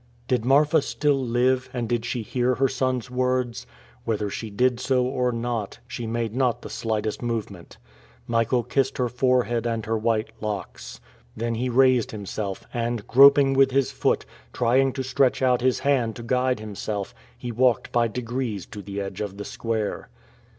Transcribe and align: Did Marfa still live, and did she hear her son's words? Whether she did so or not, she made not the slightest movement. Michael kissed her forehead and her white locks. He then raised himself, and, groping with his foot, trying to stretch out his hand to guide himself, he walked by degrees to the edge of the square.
Did 0.27 0.43
Marfa 0.43 0.81
still 0.81 1.19
live, 1.23 1.69
and 1.73 1.87
did 1.87 2.05
she 2.05 2.23
hear 2.23 2.55
her 2.55 2.67
son's 2.67 3.11
words? 3.11 3.67
Whether 4.03 4.31
she 4.31 4.49
did 4.49 4.79
so 4.79 5.05
or 5.05 5.31
not, 5.31 5.77
she 5.87 6.07
made 6.07 6.33
not 6.35 6.63
the 6.63 6.71
slightest 6.71 7.21
movement. 7.21 7.77
Michael 8.25 8.63
kissed 8.63 8.97
her 8.97 9.09
forehead 9.09 9.67
and 9.67 9.85
her 9.85 9.99
white 9.99 10.31
locks. 10.41 10.99
He 11.37 11.41
then 11.41 11.75
raised 11.75 12.09
himself, 12.09 12.65
and, 12.73 13.05
groping 13.07 13.53
with 13.53 13.69
his 13.69 13.91
foot, 13.91 14.25
trying 14.53 14.91
to 14.93 15.03
stretch 15.03 15.43
out 15.43 15.61
his 15.61 15.81
hand 15.81 16.15
to 16.15 16.23
guide 16.23 16.59
himself, 16.59 17.13
he 17.37 17.51
walked 17.51 17.91
by 17.91 18.07
degrees 18.07 18.65
to 18.65 18.81
the 18.81 18.99
edge 18.99 19.21
of 19.21 19.37
the 19.37 19.45
square. 19.45 20.09